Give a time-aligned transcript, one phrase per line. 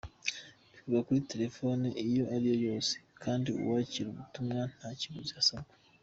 [0.77, 5.73] Bikorwa kuri telefoni iyo ariyo yose, kandi uwakira ubutumwa nta kiguzi asabwa.